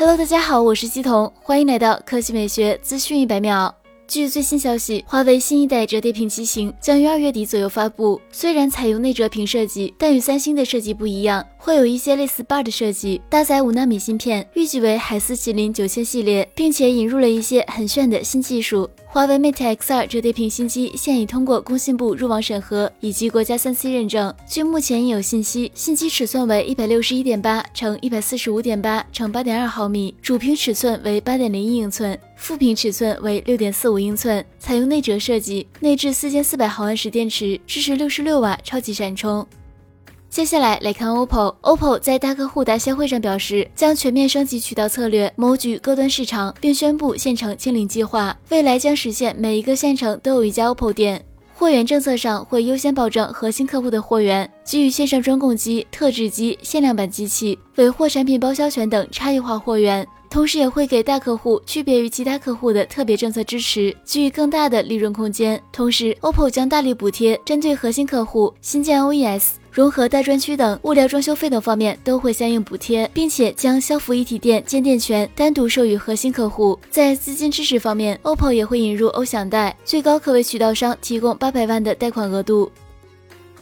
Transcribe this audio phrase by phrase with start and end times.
[0.00, 3.74] Hello，大家好，我是姬彤，欢迎来到科技美学资讯一百秒。
[4.06, 8.20] 据最新消息，华为新一代折叠屏机型将于二月底左右发布。
[8.30, 18.88] 虽然采用内折屏设计，但与三星的设计不一样，会有一些类似 bar 的设计，搭载五纳米芯片，预计为海思麒麟九千系列，并且引入了一些很炫的新技术。
[19.18, 24.32] 华为 Mate X2 折叠屏新机现已通过工信部入网审核以及国家三 C 认证。
[24.46, 32.16] 据目前已有信息，新机尺寸为一百六十一点八乘一百四十五点八乘八点二毫米，主屏尺寸为八点零一英寸。
[32.36, 39.44] 副屏尺寸为六点四五英寸，采用内折设计，内置四千四百毫安时电池，支持六十六瓦超级闪充。
[40.30, 51.24] 接下来来看 OPPO，OPPO 在大客户大销会上表示，将全面升级渠道策略，谋取高端市场，并宣布县城清零计划，未来将实现每一个县城都有一家 OPPO 店。
[51.54, 60.06] 货源政策上会优先保证核心客户的货源，给予线上专供机、特制机、限量版机器、尾货产品包销权等差异化货源。
[60.30, 65.60] 同时也会给大客户区别于其他客户的特别政策支持，给予更大的利润空间。
[65.72, 76.78] 同时，OPPO 将大力补贴，针对核心客户、新建 OES、融合大专区等物料装修费等方面都会相应补贴，并且将消服一体店建店权单独授予核心客户。
[76.90, 82.70] 在资金支持方面，OPPO 也会引入欧享贷，最高可为渠道商提供八百万的贷款额度。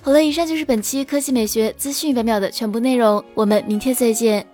[0.00, 4.46] 好了，以上就是本期科技美学资讯百秒的全部内容，我们明天再见。